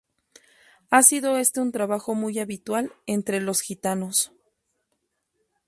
[0.89, 4.31] Ha sido este un trabajo muy habitual entre los gitanos.